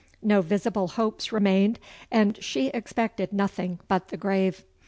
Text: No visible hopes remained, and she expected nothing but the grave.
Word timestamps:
No 0.23 0.41
visible 0.41 0.87
hopes 0.87 1.31
remained, 1.31 1.77
and 2.09 2.43
she 2.43 2.69
expected 2.69 3.31
nothing 3.31 3.77
but 3.87 4.07
the 4.07 4.17
grave. 4.17 4.63